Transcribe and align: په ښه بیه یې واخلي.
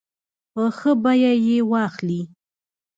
په 0.53 0.63
ښه 0.77 0.91
بیه 1.03 1.33
یې 1.45 1.57
واخلي. 1.71 2.21